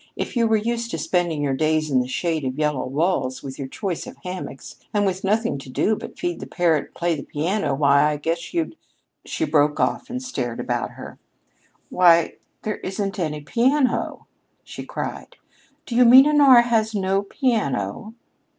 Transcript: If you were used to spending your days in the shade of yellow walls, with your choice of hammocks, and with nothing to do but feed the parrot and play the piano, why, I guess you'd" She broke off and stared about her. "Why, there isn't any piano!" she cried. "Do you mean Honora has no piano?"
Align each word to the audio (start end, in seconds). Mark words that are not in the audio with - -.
If 0.15 0.35
you 0.35 0.47
were 0.47 0.57
used 0.57 0.89
to 0.89 0.97
spending 0.97 1.43
your 1.43 1.53
days 1.53 1.91
in 1.91 1.99
the 1.99 2.07
shade 2.07 2.43
of 2.43 2.57
yellow 2.57 2.87
walls, 2.87 3.43
with 3.43 3.59
your 3.59 3.67
choice 3.67 4.07
of 4.07 4.17
hammocks, 4.23 4.77
and 4.95 5.05
with 5.05 5.23
nothing 5.23 5.59
to 5.59 5.69
do 5.69 5.95
but 5.95 6.17
feed 6.17 6.39
the 6.39 6.47
parrot 6.47 6.85
and 6.85 6.95
play 6.95 7.13
the 7.15 7.21
piano, 7.21 7.75
why, 7.75 8.09
I 8.11 8.17
guess 8.17 8.51
you'd" 8.51 8.75
She 9.27 9.45
broke 9.45 9.79
off 9.79 10.09
and 10.09 10.19
stared 10.19 10.59
about 10.59 10.89
her. 10.93 11.19
"Why, 11.91 12.37
there 12.63 12.77
isn't 12.77 13.19
any 13.19 13.41
piano!" 13.41 14.25
she 14.63 14.87
cried. 14.87 15.35
"Do 15.85 15.95
you 15.95 16.03
mean 16.05 16.25
Honora 16.25 16.63
has 16.63 16.95
no 16.95 17.21
piano?" 17.21 18.15